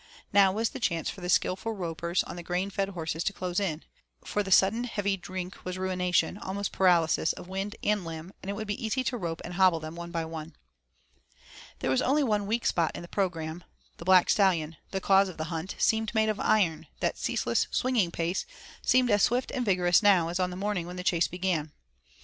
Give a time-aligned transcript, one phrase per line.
[0.33, 3.59] Now was the chance for the skilful ropers on the grain fed horses to close
[3.59, 3.83] in,
[4.25, 8.53] for the sudden heavy drink was ruination, almost paralysis, of wind and limb, and it
[8.53, 10.55] would be easy to rope and hobble them one by one.
[11.81, 13.63] There was only one weak spot in the programme,
[13.97, 18.09] the Black Stallion, the cause of the hunt, seemed made of iron, that ceaseless swinging
[18.09, 18.47] pace
[18.81, 21.73] seemed as swift and vigorous now as on the morning when the chase began.